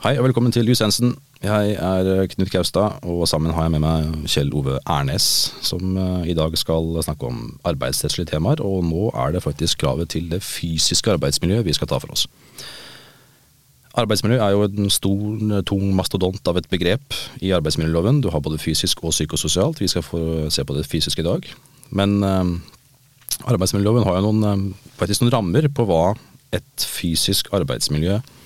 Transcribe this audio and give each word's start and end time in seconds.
Hei 0.00 0.14
og 0.16 0.24
velkommen 0.24 0.48
til 0.48 0.64
Jusensen. 0.64 1.10
Jeg 1.44 1.74
er 1.76 2.06
eh, 2.08 2.28
Knut 2.32 2.48
Kaustad, 2.48 3.02
og 3.04 3.26
sammen 3.28 3.52
har 3.52 3.66
jeg 3.66 3.72
med 3.74 3.82
meg 3.84 4.06
Kjell 4.32 4.48
Ove 4.56 4.78
Ernes, 4.88 5.26
som 5.60 5.92
eh, 5.92 6.30
i 6.32 6.36
dag 6.38 6.56
skal 6.56 6.88
snakke 7.04 7.28
om 7.28 7.42
arbeidsrettslige 7.68 8.30
temaer. 8.30 8.62
Og 8.64 8.80
nå 8.88 9.10
er 9.12 9.34
det 9.34 9.42
faktisk 9.44 9.82
kravet 9.82 10.08
til 10.14 10.30
det 10.32 10.40
fysiske 10.40 11.12
arbeidsmiljøet 11.18 11.68
vi 11.68 11.76
skal 11.76 11.92
ta 11.92 12.00
for 12.00 12.16
oss. 12.16 12.24
Arbeidsmiljø 14.00 14.40
er 14.40 14.56
jo 14.56 14.64
en 14.70 14.88
stor, 14.88 15.60
tung 15.68 15.84
mastodont 15.92 16.48
av 16.48 16.56
et 16.56 16.72
begrep 16.72 17.20
i 17.44 17.52
arbeidsmiljøloven. 17.60 18.24
Du 18.24 18.32
har 18.32 18.40
både 18.40 18.56
fysisk 18.56 19.04
og 19.04 19.12
psykososialt. 19.12 19.84
Vi 19.84 19.92
skal 19.92 20.08
få 20.08 20.48
se 20.48 20.64
på 20.64 20.80
det 20.80 20.88
fysiske 20.88 21.20
i 21.20 21.28
dag. 21.28 21.44
Men 21.92 22.22
eh, 22.24 22.56
arbeidsmiljøloven 23.52 24.08
har 24.08 24.16
jo 24.16 24.32
noen, 24.32 24.72
faktisk 24.96 25.26
noen 25.26 25.36
rammer 25.36 25.68
på 25.68 25.90
hva 25.92 26.14
et 26.56 26.88
fysisk 26.88 27.52
arbeidsmiljø 27.52 28.16
er 28.16 28.38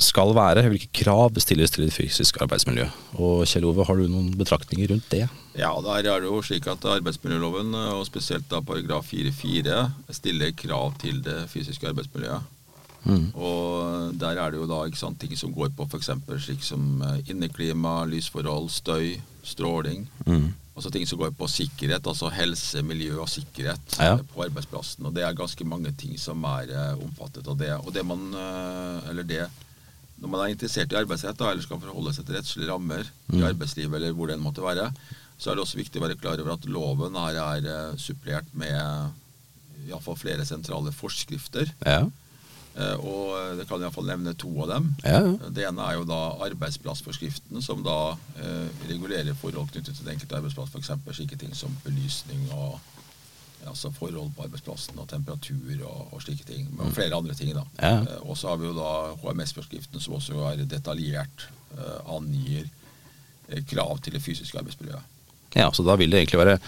skal 0.00 0.34
være? 0.34 0.64
Hvilke 0.72 0.90
krav 1.04 1.36
stilles 1.42 1.72
til 1.74 1.86
et 1.86 1.94
fysisk 1.94 2.40
arbeidsmiljø? 2.42 2.86
Og 3.18 3.44
Kjell 3.48 3.66
Ove, 3.68 3.86
har 3.86 3.98
du 3.98 4.08
noen 4.10 4.32
betraktninger 4.38 4.90
rundt 4.90 5.06
det? 5.12 5.26
Ja, 5.54 5.70
der 5.84 6.08
er 6.10 6.24
det 6.24 6.30
jo 6.30 6.40
slik 6.42 6.66
at 6.70 6.84
arbeidsmiljøloven, 6.96 7.74
og 7.94 8.06
spesielt 8.08 8.48
da 8.50 8.62
paragraf 8.64 9.12
4-4, 9.12 9.84
stiller 10.18 10.56
krav 10.58 10.96
til 11.02 11.22
det 11.24 11.44
fysiske 11.52 11.88
arbeidsmiljøet. 11.92 12.50
Mm. 13.04 13.30
Og 13.36 14.14
der 14.16 14.40
er 14.40 14.50
det 14.50 14.62
jo 14.62 14.66
da 14.68 14.80
sant, 14.96 15.20
ting 15.20 15.36
som 15.36 15.52
går 15.52 15.74
på 15.76 15.86
f.eks. 15.86 16.10
slik 16.40 16.62
som 16.64 17.02
eh, 17.04 17.30
inneklima, 17.30 18.02
lysforhold, 18.08 18.70
støy, 18.72 19.18
stråling. 19.44 20.06
Mm. 20.24 20.54
Altså 20.74 20.90
ting 20.90 21.04
som 21.06 21.20
går 21.20 21.34
på 21.38 21.46
sikkerhet, 21.46 22.06
altså 22.06 22.32
helse, 22.34 22.82
miljø 22.82 23.20
og 23.20 23.28
sikkerhet 23.28 23.98
ja. 24.00 24.16
på 24.16 24.42
arbeidsplassen. 24.42 25.06
Og 25.06 25.14
det 25.14 25.22
er 25.22 25.36
ganske 25.36 25.64
mange 25.68 25.92
ting 26.00 26.16
som 26.18 26.42
er 26.48 26.72
uh, 26.72 27.04
omfattet 27.04 27.46
av 27.46 27.60
det. 27.60 27.70
Og 27.84 27.92
det 27.94 28.02
man, 28.08 28.24
eller 29.06 29.22
det 29.22 29.44
når 30.22 30.30
man 30.30 30.44
er 30.44 30.54
interessert 30.54 30.92
i 30.94 30.98
arbeidsrett, 30.98 31.36
da, 31.38 31.50
eller 31.50 31.64
skal 31.64 31.80
forholde 31.82 32.14
seg 32.16 32.26
til 32.26 32.38
rettslige 32.38 32.70
rammer 32.70 33.04
mm. 33.28 33.38
i 33.38 33.44
arbeidslivet, 33.48 33.96
eller 33.98 34.16
hvor 34.16 34.30
det 34.30 34.36
enn 34.36 34.44
måtte 34.44 34.64
være, 34.64 34.88
så 35.38 35.50
er 35.50 35.56
det 35.56 35.64
også 35.64 35.80
viktig 35.80 36.00
å 36.00 36.04
være 36.06 36.18
klar 36.20 36.40
over 36.40 36.54
at 36.54 36.68
loven 36.70 37.18
her 37.18 37.40
er 37.42 37.66
uh, 37.66 37.96
supplert 38.00 38.50
med 38.56 39.88
iallfall 39.88 40.16
flere 40.16 40.46
sentrale 40.48 40.92
forskrifter. 40.94 41.72
Ja. 41.84 42.04
Uh, 42.74 42.96
og 43.06 43.58
det 43.58 43.66
kan 43.68 43.82
iallfall 43.82 44.06
nevne 44.08 44.34
to 44.38 44.50
av 44.64 44.70
dem. 44.72 44.88
Ja. 45.02 45.20
Det 45.54 45.66
ene 45.66 45.84
er 45.84 45.98
jo 45.98 46.06
da 46.08 46.20
arbeidsplassforskriften, 46.48 47.62
som 47.62 47.84
da 47.86 48.16
eh, 48.40 48.66
regulerer 48.88 49.36
forhold 49.38 49.70
knyttet 49.70 49.94
til 49.94 50.06
den 50.06 50.16
enkelte 50.16 50.40
arbeidsplass, 50.40 50.72
f.eks. 50.74 50.90
slike 51.18 51.38
ting 51.38 51.54
som 51.54 51.74
belysning 51.84 52.48
og 52.56 52.80
altså 53.70 53.90
forhold 53.94 54.32
på 54.36 54.46
arbeidsplassen 54.46 54.98
og 55.00 55.08
temperatur 55.10 55.82
og, 55.88 56.14
og 56.14 56.22
slike 56.24 56.46
ting. 56.48 56.68
Men 56.72 56.90
mm. 56.90 56.94
flere 56.96 57.18
andre 57.18 57.36
ting. 57.38 57.52
da. 57.56 57.64
Ja. 57.80 57.96
Eh, 58.02 58.22
og 58.22 58.38
så 58.38 58.52
har 58.52 58.60
vi 58.60 58.70
jo 58.70 58.76
da 58.76 58.92
HMS-forskriften, 59.22 60.00
som 60.02 60.18
også 60.18 60.40
er 60.52 60.64
detaljert 60.68 61.48
eh, 61.76 62.00
angir 62.16 62.64
eh, 63.48 63.62
krav 63.70 63.98
til 64.04 64.16
det 64.16 64.22
fysiske 64.24 64.58
arbeidsmiljøet. 64.60 65.12
Ja, 65.54 65.70
så 65.72 65.86
da 65.86 65.94
vil 65.98 66.10
det 66.10 66.24
egentlig 66.24 66.42
være 66.42 66.58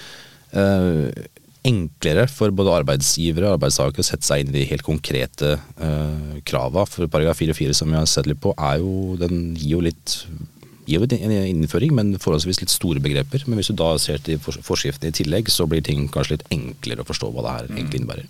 eh, 0.54 1.26
enklere 1.66 2.26
for 2.30 2.54
både 2.54 2.74
arbeidsgivere 2.80 3.48
og 3.48 3.56
arbeidstakere 3.56 4.04
å 4.04 4.06
sette 4.06 4.26
seg 4.26 4.42
inn 4.42 4.52
i 4.52 4.60
de 4.60 4.66
helt 4.70 4.86
konkrete 4.86 5.56
eh, 5.56 6.36
krava. 6.46 6.86
For 6.88 7.10
paragraf 7.10 7.40
4-4 7.42 7.74
som 7.80 7.90
vi 7.90 7.98
har 7.98 8.06
sett 8.10 8.28
litt 8.30 8.42
på, 8.42 8.54
jo, 8.78 9.16
den 9.20 9.56
gir 9.58 9.76
jo 9.76 9.86
litt 9.88 10.20
gir 10.86 11.02
jo 11.02 11.06
en 11.18 11.34
innføring, 11.34 11.92
men 11.94 12.14
forholdsvis 12.22 12.60
litt 12.62 12.72
store 12.72 13.02
begreper. 13.02 13.42
Men 13.46 13.58
hvis 13.58 13.72
du 13.72 13.76
da 13.78 13.92
ser 13.98 14.22
til 14.22 14.38
forskriftene 14.38 15.10
i 15.10 15.16
tillegg, 15.16 15.50
så 15.50 15.66
blir 15.68 15.82
ting 15.84 16.06
kanskje 16.12 16.36
litt 16.36 16.48
enklere 16.54 17.02
å 17.02 17.08
forstå 17.08 17.30
hva 17.34 17.44
det 17.46 17.54
her 17.56 17.70
egentlig 17.72 18.02
innebærer. 18.02 18.28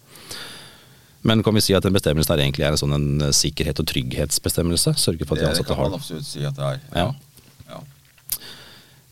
Men 1.26 1.42
kan 1.42 1.56
vi 1.56 1.64
si 1.64 1.74
at 1.74 1.84
den 1.84 1.96
bestemmelsen 1.96 2.32
her 2.32 2.44
egentlig 2.44 2.66
er 2.66 2.74
en 2.74 2.80
sånn 2.80 2.94
en 2.94 3.28
eh, 3.28 3.34
sikkerhet- 3.34 3.80
og 3.82 3.88
trygghetsbestemmelse? 3.90 4.94
Sørge 5.00 5.26
for 5.26 5.36
at 5.36 5.42
de 5.42 5.48
ansatte 5.50 5.74
har 5.74 5.90
Det 5.90 5.90
kan 5.90 5.96
man 5.96 6.00
absolutt 6.00 6.28
si 6.28 6.44
at 6.46 6.58
det 6.58 6.68
er. 6.68 6.82
Ja. 6.94 7.06
ja. 7.72 7.80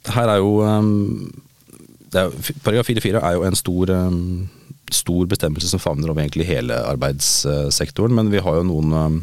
Det 0.07 0.15
her 0.15 0.31
er 0.31 0.39
jo 0.41 0.53
um, 0.63 1.33
er, 2.15 2.31
Paragraf 2.63 2.89
4-4 2.93 3.19
er 3.19 3.35
jo 3.35 3.47
en 3.49 3.59
stor, 3.59 3.91
um, 3.91 4.49
stor 4.95 5.27
bestemmelse 5.33 5.73
som 5.73 5.83
favner 5.83 6.13
over 6.13 6.23
egentlig 6.23 6.47
hele 6.47 6.79
arbeidssektoren, 6.95 8.15
men 8.15 8.31
vi 8.31 8.45
har 8.47 8.61
jo 8.61 8.69
noen 8.69 8.95
um, 8.95 9.23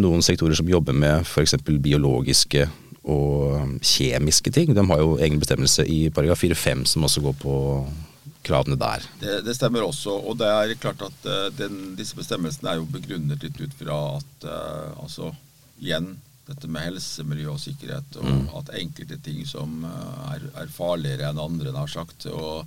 noen 0.00 0.24
sektorer 0.24 0.56
som 0.56 0.68
jobber 0.70 0.96
med 0.96 1.26
f.eks. 1.26 1.56
biologiske 1.66 2.66
og 3.08 3.80
kjemiske 3.80 4.52
ting. 4.52 4.74
De 4.76 4.84
har 4.90 5.00
jo 5.00 5.16
egen 5.18 5.40
bestemmelse 5.40 5.86
i 5.88 6.08
paragraf 6.12 6.42
4-5 6.44 6.84
som 6.92 7.04
også 7.06 7.22
går 7.24 7.36
på 7.40 7.54
kravene 8.44 8.76
der. 8.80 9.04
Det, 9.20 9.36
det, 9.46 9.54
stemmer 9.56 9.84
også. 9.84 10.14
Og 10.28 10.38
det 10.40 10.48
er 10.48 10.74
klart 10.80 11.02
at 11.04 11.28
uh, 11.28 11.46
den, 11.56 11.94
disse 11.98 12.16
bestemmelsene 12.16 12.72
er 12.72 12.80
jo 12.80 12.88
begrunnet 12.90 13.44
litt 13.44 13.60
ut 13.60 13.76
fra 13.76 14.00
at 14.18 14.48
uh, 14.48 15.00
altså 15.02 15.32
igjen 15.80 16.14
dette 16.50 16.66
med 16.66 16.82
helse, 16.82 17.22
miljø 17.28 17.52
og 17.52 17.60
sikkerhet, 17.62 18.16
og 18.18 18.26
mm. 18.26 18.46
at 18.58 18.72
enkelte 18.80 19.20
ting 19.22 19.44
som 19.46 19.84
uh, 19.86 20.32
er, 20.34 20.48
er, 20.64 20.72
farligere 20.74 21.30
enn 21.30 21.40
andre, 21.40 21.72
har 21.76 21.90
sagt. 21.90 22.28
Og 22.30 22.66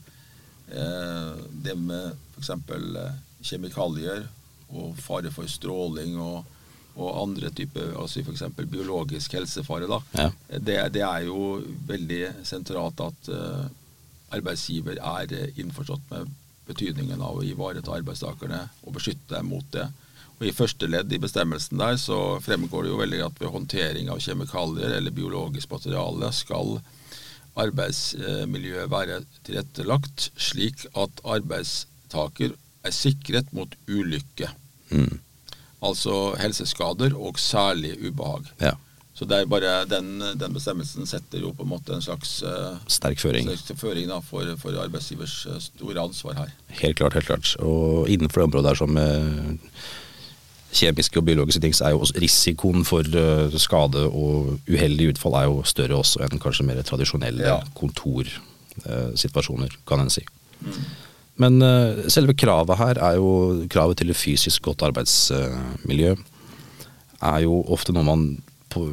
det 0.74 1.74
med 1.78 2.16
f.eks. 2.40 2.50
kjemikalier 3.46 4.24
og 4.72 4.96
fare 4.98 5.30
for 5.30 5.46
stråling 5.52 6.16
og 6.18 6.48
og 6.94 7.22
andre 7.24 7.50
typer, 7.56 7.96
altså 8.00 8.22
f.eks. 8.22 8.44
biologisk 8.70 9.34
helsefare, 9.34 9.90
da, 9.90 10.00
ja. 10.20 10.30
det, 10.58 10.78
det, 10.94 11.04
er 11.08 11.26
jo 11.26 11.58
veldig 11.90 12.22
sentralt 12.46 13.02
at 13.02 13.30
uh, 13.34 13.66
arbeidsgiver 14.34 15.02
er 15.02 15.34
innforstått 15.58 16.06
med 16.12 16.32
betydningen 16.68 17.22
av 17.22 17.42
å 17.42 17.46
ivareta 17.46 17.96
arbeidstakerne 17.96 18.62
og 18.86 18.96
beskytte 18.96 19.36
dem 19.36 19.50
mot 19.52 19.66
det. 19.74 19.88
Og 20.40 20.48
I 20.48 20.56
første 20.56 20.90
ledd 20.90 21.12
i 21.14 21.22
bestemmelsen 21.22 21.80
der 21.82 21.98
så 22.02 22.40
fremgår 22.44 22.86
det 22.86 22.94
jo 22.94 23.02
veldig 23.02 23.22
at 23.28 23.42
ved 23.42 23.54
håndtering 23.54 24.10
av 24.12 24.22
kjemikalier 24.24 24.98
eller 24.98 25.16
biologisk 25.16 25.72
materiale 25.72 26.32
skal 26.36 26.78
arbeidsmiljøet 27.60 28.90
være 28.90 29.20
tilrettelagt 29.46 30.32
slik 30.42 30.88
at 30.98 31.22
arbeidstaker 31.36 32.56
er 32.84 32.96
sikret 32.96 33.52
mot 33.56 33.76
ulykke. 33.88 34.50
Mm. 34.90 35.20
Altså 35.84 36.32
helseskader 36.40 37.16
og 37.20 37.40
særlig 37.42 37.98
ubehag. 38.00 38.44
Ja. 38.62 38.72
Så 39.14 39.26
det 39.30 39.38
er 39.38 39.46
bare 39.46 39.86
den, 39.86 40.24
den, 40.40 40.54
bestemmelsen 40.56 41.06
setter 41.06 41.44
jo 41.44 41.52
på 41.54 41.64
en 41.64 41.70
måte 41.70 41.94
en 41.94 42.02
slags 42.02 42.42
uh, 42.42 42.80
sterk 42.90 43.20
føring, 43.22 43.46
sterk 43.60 43.78
føring 43.78 44.10
da, 44.10 44.18
for, 44.26 44.42
for, 44.58 44.74
arbeidsgivers 44.82 45.46
uh, 45.52 45.60
store 45.62 46.02
ansvar 46.02 46.34
her. 46.40 46.50
Helt 46.80 46.98
klart, 46.98 47.14
helt 47.14 47.30
klart. 47.30 47.54
Og 47.62 48.10
innenfor 48.10 48.42
det 48.42 48.48
området 48.50 48.70
der 48.72 48.80
som 48.82 48.98
uh, 48.98 49.54
kjemiske 50.74 51.22
og 51.22 51.28
biologiske 51.30 51.62
ting, 51.62 51.78
så 51.78 51.86
er 51.86 51.94
jo 51.94 52.02
også 52.02 52.18
risikoen 52.24 52.82
for 52.90 53.06
skade 53.62 54.02
og 54.10 54.58
uheldig 54.66 55.14
utfall 55.14 55.38
er 55.38 55.46
jo 55.46 55.62
større 55.70 56.02
også 56.02 56.26
enn 56.26 56.42
kanskje 56.42 56.66
mer 56.66 56.82
tradisjonelle 56.82 57.46
ja. 57.46 57.62
kontorsituasjoner, 57.78 59.70
kan 59.86 60.02
en 60.02 60.10
si. 60.10 60.26
Mm. 60.64 60.80
Men 61.42 61.62
uh, 61.66 62.06
selve 62.14 62.36
kravet 62.38 62.78
her 62.78 63.00
er 63.02 63.18
jo 63.18 63.66
kravet 63.72 64.02
til 64.02 64.14
et 64.14 64.20
fysisk 64.20 64.70
godt 64.70 64.86
arbeidsmiljø. 64.90 66.16
er 67.24 67.40
jo 67.46 67.64
ofte 67.72 67.96
noe 67.96 68.06
man 68.06 68.26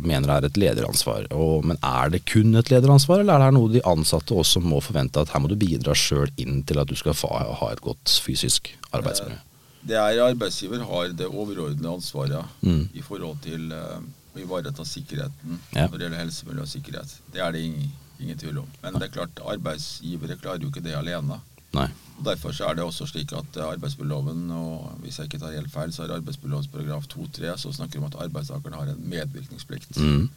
mener 0.04 0.28
er 0.28 0.44
et 0.44 0.58
lederansvar. 0.60 1.26
Og, 1.32 1.64
men 1.64 1.78
er 1.84 2.10
det 2.12 2.24
kun 2.28 2.54
et 2.58 2.70
lederansvar, 2.70 3.22
eller 3.22 3.40
er 3.40 3.50
det 3.50 3.56
noe 3.56 3.72
de 3.72 3.84
ansatte 3.88 4.36
også 4.36 4.60
må 4.60 4.80
forvente 4.84 5.20
at 5.20 5.32
her 5.32 5.40
må 5.40 5.48
du 5.48 5.56
bidra 5.56 5.94
sjøl 5.96 6.30
inn 6.40 6.62
til 6.68 6.80
at 6.82 6.90
du 6.90 6.96
skal 6.98 7.16
få, 7.16 7.30
ha 7.32 7.70
et 7.72 7.80
godt 7.84 8.18
fysisk 8.24 8.72
arbeidsmiljø? 8.92 9.38
Det 9.80 9.96
er 9.96 10.20
arbeidsgiver 10.26 10.82
har 10.84 11.12
det 11.16 11.26
overordnede 11.26 11.88
ansvaret 11.88 12.44
mm. 12.60 12.90
i 12.92 13.02
forhold 13.04 13.38
til 13.46 13.70
uh, 13.72 13.96
å 14.34 14.42
ivareta 14.42 14.84
sikkerheten 14.84 15.56
ja. 15.72 15.86
når 15.86 15.94
det 15.94 16.04
gjelder 16.04 16.20
helse, 16.20 16.48
miljø 16.48 16.66
og 16.66 16.68
sikkerhet. 16.68 17.14
Det 17.32 17.40
er 17.40 17.54
det 17.56 17.62
ingen, 17.64 17.88
ingen 18.20 18.38
tvil 18.38 18.60
om. 18.60 18.68
Men 18.82 18.98
det 18.98 19.08
er 19.08 19.14
klart, 19.14 19.40
arbeidsgivere 19.40 20.36
klarer 20.42 20.66
jo 20.66 20.68
ikke 20.68 20.84
det 20.84 20.98
alene. 20.98 21.40
Nei. 21.76 21.88
Derfor 22.24 22.52
så 22.52 22.68
er 22.68 22.76
det 22.76 22.84
også 22.84 23.06
slik 23.08 23.32
at 23.32 23.56
arbeidsmiljøloven, 23.64 24.50
og 24.52 24.98
hvis 25.00 25.18
jeg 25.18 25.30
ikke 25.30 25.38
tar 25.40 25.54
helt 25.56 25.72
feil, 25.72 25.92
så 25.92 26.04
er 26.04 26.14
arbeidsmiljølovens 26.18 26.68
paragraf 26.68 27.06
2-3 27.08 27.56
som 27.62 27.72
snakker 27.72 28.00
om 28.00 28.08
at 28.10 28.18
arbeidstakeren 28.26 28.76
har 28.76 28.92
en 28.92 29.08
medvirkningsplikt. 29.08 29.96
Mm. 29.96 30.28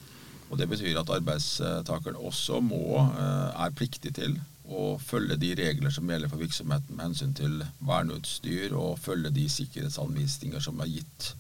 Og 0.50 0.58
Det 0.60 0.70
betyr 0.70 1.00
at 1.00 1.10
arbeidstakeren 1.10 2.16
også 2.16 2.60
må, 2.62 3.10
eh, 3.10 3.66
er 3.66 3.76
pliktig 3.76 4.14
til 4.16 4.40
å 4.70 4.98
følge 5.02 5.36
de 5.36 5.56
regler 5.56 5.92
som 5.92 6.08
gjelder 6.08 6.30
for 6.30 6.38
virksomheten 6.38 6.96
med 6.96 7.06
hensyn 7.06 7.34
til 7.36 7.64
verneutstyr, 7.80 8.76
og 8.78 9.00
følge 9.00 9.30
de 9.34 9.50
sikkerhetsanvisninger 9.50 10.60
som 10.60 10.80
er 10.80 10.86
gitt. 10.86 11.34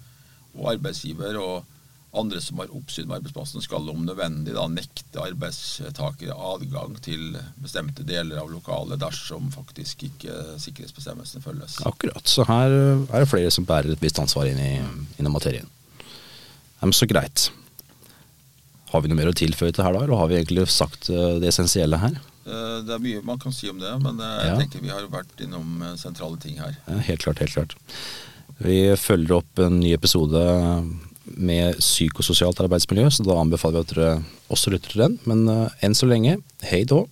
Og 0.55 0.73
arbeidsgiver 0.73 1.37
og 1.39 1.65
andre 2.13 2.41
som 2.41 2.59
har 2.61 2.73
oppsyn 2.75 3.07
med 3.07 3.17
arbeidsplassen, 3.19 3.63
skal 3.65 3.89
om 3.89 4.03
nødvendig 4.05 4.53
da 4.53 4.67
nekte 4.69 5.21
arbeidstakere 5.23 6.35
adgang 6.53 6.95
til 7.01 7.37
bestemte 7.61 8.05
deler 8.05 8.41
av 8.41 8.51
lokalet 8.53 9.01
dersom 9.01 9.49
faktisk 9.53 10.05
ikke 10.09 10.59
sikkerhetsbestemmelsene 10.61 11.41
følges. 11.43 11.79
Akkurat. 11.89 12.27
Så 12.29 12.45
her 12.49 12.73
er 12.73 13.23
det 13.23 13.31
flere 13.31 13.53
som 13.53 13.65
bærer 13.65 13.95
et 13.95 14.03
visst 14.03 14.21
ansvar 14.21 14.49
inn 14.49 14.61
i, 14.61 14.75
inn 15.17 15.29
i 15.29 15.33
materien. 15.33 15.69
Men 16.83 16.93
så 16.93 17.07
greit. 17.09 17.47
Har 18.91 19.01
vi 19.01 19.09
noe 19.09 19.17
mer 19.17 19.31
å 19.31 19.37
tilføye 19.37 19.73
til 19.73 19.85
her 19.85 19.95
da, 19.95 20.03
eller 20.05 20.19
har 20.19 20.29
vi 20.29 20.37
egentlig 20.37 20.67
sagt 20.69 21.09
eh, 21.09 21.39
det 21.41 21.49
essensielle 21.49 21.97
her? 21.97 22.19
Eh, 22.43 22.75
det 22.85 22.93
er 22.93 23.01
mye 23.01 23.23
man 23.25 23.39
kan 23.41 23.55
si 23.55 23.71
om 23.71 23.79
det, 23.81 23.93
men 24.03 24.19
eh, 24.21 24.35
jeg 24.43 24.51
ja. 24.51 24.59
tenker 24.59 24.83
vi 24.83 24.93
har 24.93 25.07
vært 25.09 25.41
innom 25.41 25.81
sentrale 25.97 26.37
ting 26.43 26.59
her. 26.61 26.75
Ja, 26.85 26.99
helt 27.07 27.25
klart, 27.25 27.41
helt 27.41 27.55
klart. 27.55 27.73
Vi 28.61 28.77
følger 29.01 29.39
opp 29.39 29.63
en 29.63 29.79
ny 29.81 29.95
episode 29.95 30.43
med 31.25 31.79
psykososialt 31.79 32.59
arbeidsmiljø, 32.65 33.09
så 33.09 33.25
da 33.25 33.39
anbefaler 33.39 33.81
vi 33.81 33.87
at 33.87 33.95
dere 33.95 34.13
også 34.53 34.73
lytter 34.73 34.93
til 34.93 35.05
den. 35.05 35.19
Men 35.29 35.47
uh, 35.49 35.83
enn 35.83 35.97
så 35.97 36.09
lenge, 36.09 36.39
hei 36.67 36.83
då. 36.89 37.05